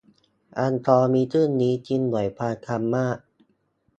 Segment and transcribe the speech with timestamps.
[0.57, 3.17] อัลกอริทึมนี้กินหน่วยความจำมาก